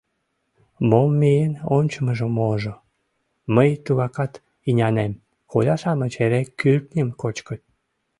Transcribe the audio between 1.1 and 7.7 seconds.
миен ончымыжо-можо: мый тугакат ынянем: коля-шамыч эре кӱртньым кочкыт.